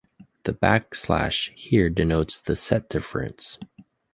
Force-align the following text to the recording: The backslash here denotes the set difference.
The 0.45 0.53
backslash 0.53 1.51
here 1.51 1.87
denotes 1.91 2.39
the 2.39 2.55
set 2.55 2.89
difference. 2.89 3.59